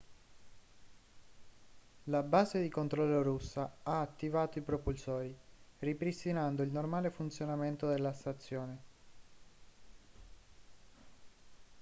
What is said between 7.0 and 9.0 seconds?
funzionamento della stazione